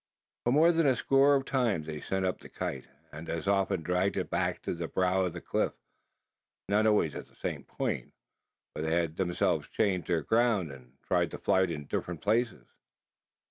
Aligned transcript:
For 0.45 0.51
more 0.51 0.71
than 0.71 0.87
a 0.87 0.95
score 0.95 1.35
of 1.35 1.45
times 1.45 1.85
they 1.85 1.99
had 1.99 2.03
sent 2.05 2.25
up 2.25 2.39
the 2.39 2.49
kite, 2.49 2.87
and 3.11 3.29
as 3.29 3.47
often 3.47 3.83
dragged 3.83 4.17
it 4.17 4.31
back 4.31 4.59
to 4.63 4.73
the 4.73 4.87
brow 4.87 5.25
of 5.25 5.33
the 5.33 5.41
cliff; 5.41 5.73
not 6.67 6.87
always 6.87 7.13
at 7.13 7.27
the 7.27 7.35
same 7.35 7.65
point: 7.65 8.11
for 8.73 8.81
they 8.81 8.93
had 8.95 9.15
themselves 9.17 9.67
changed 9.67 10.07
their 10.07 10.23
ground, 10.23 10.71
and 10.71 10.93
tried 11.03 11.29
the 11.29 11.37
flight 11.37 11.69
in 11.69 11.85
different 11.85 12.21
places. 12.21 12.65